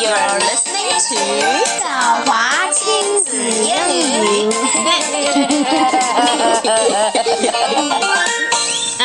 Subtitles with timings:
[0.00, 1.20] You're listening to
[1.78, 1.84] 晓
[2.24, 4.50] 华亲子英语。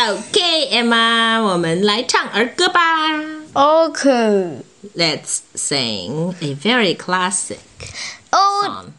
[0.07, 0.69] okay,
[4.95, 7.59] Let's sing a very classic
[8.31, 8.93] Old song.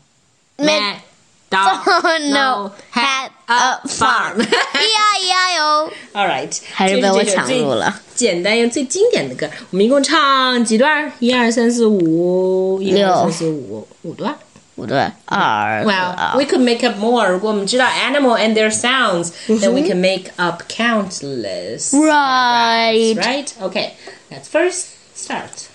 [0.59, 1.03] Mac
[1.56, 4.40] MacDonald had a farm.
[4.42, 5.92] E-I-E-I-O.
[6.14, 8.00] All right，还是被我抢入了。
[8.16, 11.12] 简单又最经典的歌，我们一共唱几段？
[11.20, 14.34] 一二三四五，一二三四五，五段。
[14.74, 17.28] 不对，二 Well, we could make up more.
[17.28, 21.94] 如果我们知道 animal and their sounds, then we can make up countless.
[21.94, 23.16] Right.
[23.16, 23.50] Right?
[23.62, 23.92] Okay.
[24.32, 25.68] Let's first start.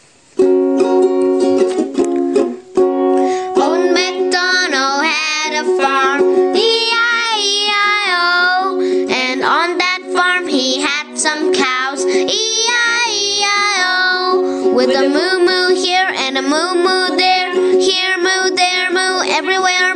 [14.82, 19.94] With a moo moo here and a moo moo there, here moo, there moo, everywhere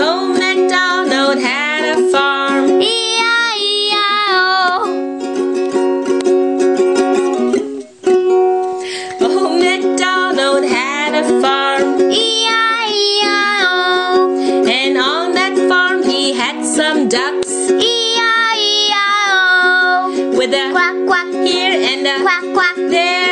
[0.00, 2.80] Old MacDonald had a farm.
[2.80, 4.38] E-I-E-I-O.
[9.20, 13.72] Old MacDonald had a farm, E-I-E-I-O.
[14.68, 18.94] and on that farm he had some ducks E-I-E-I-O.
[20.38, 23.27] with a Quack, quack, here and a quack, quack, there,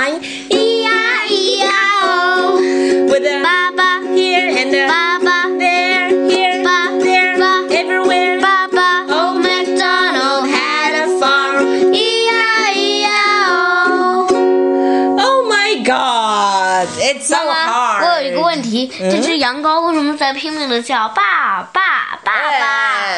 [0.00, 0.24] Sorry, mine.
[0.50, 2.08] E-I-E-I-O.
[3.10, 8.40] With a Baba, here and a baba, there, here, ba, there, ba, everywhere.
[8.40, 9.04] baba.
[9.12, 11.92] Old MacDonald had a farm.
[11.92, 13.52] E-I-E-I-O.
[15.20, 16.88] Oh my God!
[16.98, 18.06] It's so 妈妈， hard.
[18.06, 22.32] 我有一个问题，这只羊羔为什么在拼命的叫爸爸爸爸？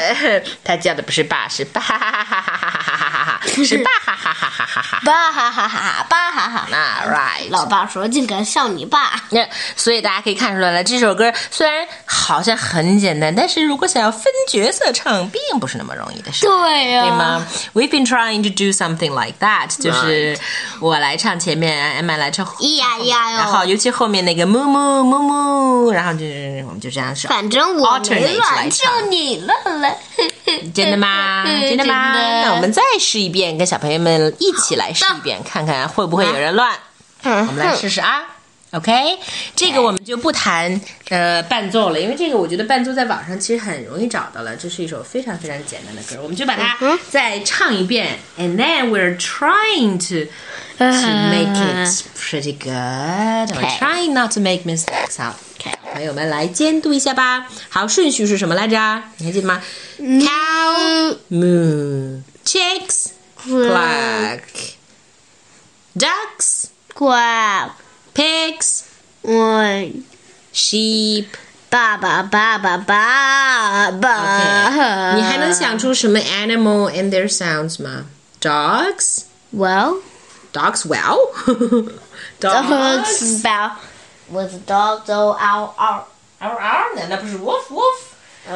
[0.09, 5.01] 哎他叫的不是爸，是爸哈哈哈哈哈哈哈哈哈，是爸哈哈哈哈哈哈。
[5.05, 6.42] 爸哈哈哈，爸哈
[6.74, 7.04] 哈。
[7.04, 9.24] 那 right，老爸说：“竟敢笑你爸。
[9.30, 16.46] 那所以大家可以看出来了，这首歌虽然好像很简单，但是如果想要分角色唱，并不是那么容易的”事。
[16.46, 20.38] 对呀、对吗？We've been trying to do something like that，就是
[20.80, 27.30] 我来唱前面，Emma 来唱后咿呀咿呀哟然后尤其后面那个木木木木，然后就是我们就这样说。
[27.30, 28.38] 反正我没
[28.72, 29.96] 唱就你乱了。
[30.74, 31.44] 真的吗？
[31.68, 32.14] 真的吗？
[32.14, 36.63] 的那我们再试一遍，跟小朋友们一起来试一遍，看看会不会有人乱。
[37.24, 38.30] 我们来试试啊。
[38.72, 39.20] OK，
[39.56, 44.56] 这个我们就不谈呃伴奏了，因为这个我觉得伴奏在网上其实很容易找到了。
[44.56, 46.76] 这是一首非常非常简单的歌，我们就把它
[47.12, 48.18] 再唱一遍。
[48.36, 50.32] And then we're trying to
[50.80, 50.86] to
[51.30, 53.56] make it pretty good.
[53.56, 53.78] We're Okay.
[53.78, 55.18] trying not to make mistakes.
[55.20, 55.36] 好.
[55.94, 57.48] 朋友们来监督一下吧。
[57.70, 59.04] 好，顺序是什么来着？
[59.18, 59.62] 你还记得吗
[60.00, 64.40] ？Cow, moo, chicks, cluck,
[65.96, 66.64] ducks,
[66.95, 67.71] 乖，
[68.15, 68.83] pigs,
[69.23, 69.63] 我
[70.55, 71.27] sheep.
[71.71, 75.15] 爸爸爸爸爸爸。
[75.17, 78.07] 你还能想出什么 animal and their sounds 吗？
[78.41, 79.99] Dogs, Well,
[80.53, 81.19] dogs, well,
[82.41, 83.41] dogs dogs.
[83.41, 83.73] spell
[84.31, 86.05] with dogs oh ow ow。
[86.41, 88.12] Ow, ow，难道不是 wolf wolf？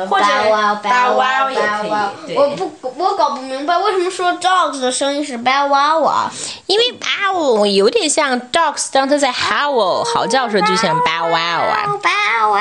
[0.09, 2.09] 或者 bow wow bow bow wow wow 也可 bow 以 wow。
[2.27, 6.33] 对我不，我搞不明白为什么说 dogs 的声音是 bow wow 啊？
[6.67, 11.85] 因为 owl 有点像 dogs，当它在 howl 嚎叫的时候，就像 bow wow 啊。
[12.03, 12.61] bow wow。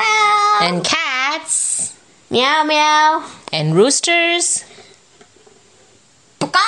[0.60, 1.90] And cats
[2.28, 3.22] 喵喵。
[3.50, 4.60] and roosters，
[6.38, 6.60] 嘎。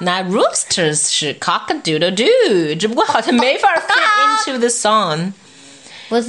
[0.00, 5.32] 那 roosters 是 cock a doodle doo，只不过好像没法 fit into the song。
[6.10, 6.26] with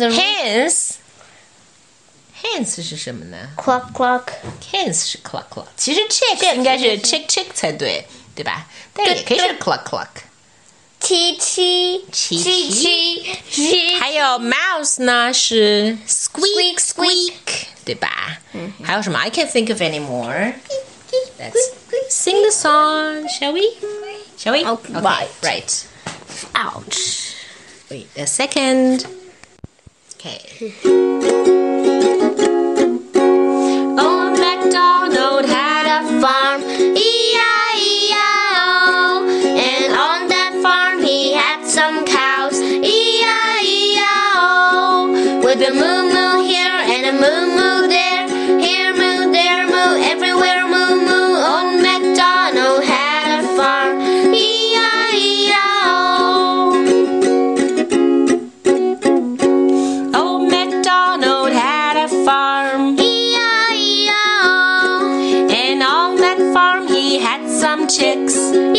[2.44, 4.24] a Hence。Hence 是什么呢 clock clock.
[4.72, 8.06] ？Hence 是 clock clock，其实 check 应该是 check check 才对，
[8.36, 8.68] 对吧？
[8.94, 10.08] 但也可以是 clock clock。
[11.00, 17.32] 七七七七七七还有 mouse 呢是 squeak Squeak, squeak
[17.86, 18.40] 对吧？
[18.84, 19.20] 还有什么？
[19.20, 20.54] I can't think of any more.
[21.40, 21.72] Let's
[22.10, 23.78] sing the song, shall we?
[24.38, 24.64] Shall we?
[24.66, 25.28] Okay, Okay, right.
[25.42, 25.86] right.
[26.56, 27.34] Ouch.
[27.90, 29.06] Wait a second.
[30.20, 31.81] Okay.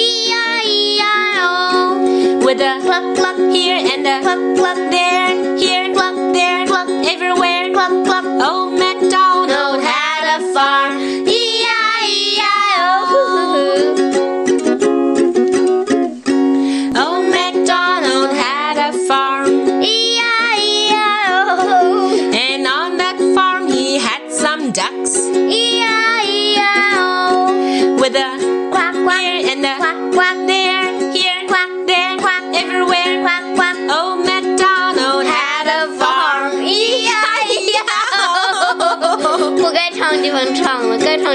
[0.04, 1.48] E-I-E-I-O
[2.46, 7.72] with a Cluck cluck here and a cluck cluck there, here, Cluck there, cluck everywhere.
[7.74, 8.73] cluck cluck Old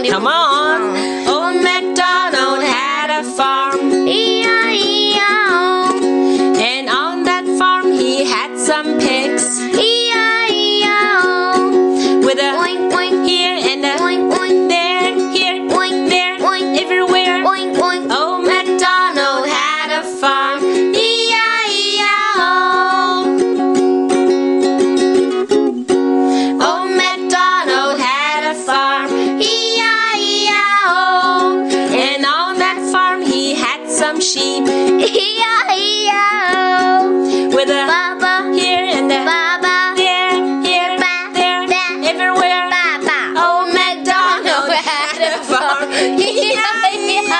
[0.06, 0.96] Come on.
[1.26, 4.37] Old MacDonald had a farm, E-I-E-I-O.
[33.98, 36.54] Some sheep E-I-E-I-O.
[36.54, 37.48] Oh.
[37.54, 42.68] with a Baba, here and a baba, there, here, Ba, there, ba, everywhere.
[42.70, 43.18] baba.
[43.38, 47.34] Old MacDonald had a farm, E-I-E-I-O.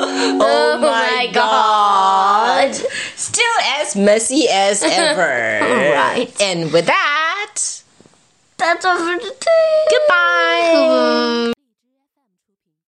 [0.00, 0.38] Oh.
[0.40, 2.74] oh my God.
[3.16, 5.60] Still as messy as ever.
[5.94, 6.30] Right.
[6.40, 7.56] And with that,
[8.58, 9.86] That's all for today.
[9.90, 11.52] goodbye.